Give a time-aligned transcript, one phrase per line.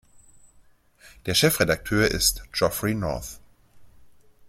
[1.27, 3.39] Der Chefredakteur ist Geoffrey North.